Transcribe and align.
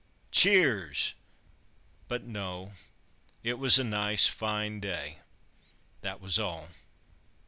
Cheers! 0.31 1.13
But 2.07 2.23
no, 2.23 2.73
it 3.43 3.59
was 3.59 3.77
a 3.77 3.83
nice, 3.83 4.25
fine 4.25 4.79
day, 4.79 5.19
that 6.01 6.19
was 6.19 6.39
all. 6.39 6.69